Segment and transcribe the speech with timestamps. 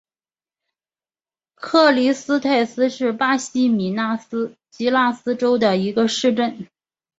[1.57, 6.67] 克里斯泰斯是巴西米纳斯吉拉斯州的一个市镇。